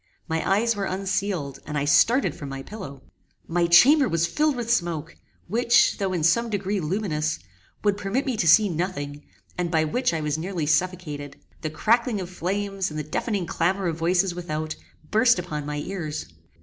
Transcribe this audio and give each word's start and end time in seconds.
My 0.27 0.41
eyes 0.51 0.75
were 0.75 0.85
unsealed, 0.85 1.59
and 1.67 1.77
I 1.77 1.85
started 1.85 2.33
from 2.33 2.49
my 2.49 2.63
pillow. 2.63 3.03
My 3.47 3.67
chamber 3.67 4.09
was 4.09 4.25
filled 4.25 4.55
with 4.55 4.73
smoke, 4.73 5.15
which, 5.47 5.99
though 5.99 6.11
in 6.11 6.23
some 6.23 6.49
degree 6.49 6.79
luminous, 6.79 7.37
would 7.83 7.97
permit 7.97 8.25
me 8.25 8.35
to 8.37 8.47
see 8.47 8.67
nothing, 8.67 9.23
and 9.59 9.69
by 9.69 9.83
which 9.83 10.11
I 10.11 10.21
was 10.21 10.39
nearly 10.39 10.65
suffocated. 10.65 11.35
The 11.61 11.69
crackling 11.69 12.19
of 12.19 12.31
flames, 12.31 12.89
and 12.89 12.97
the 12.97 13.03
deafening 13.03 13.45
clamour 13.45 13.85
of 13.89 13.97
voices 13.97 14.33
without, 14.33 14.75
burst 15.11 15.37
upon 15.37 15.67
my 15.67 15.77
ears. 15.77 16.25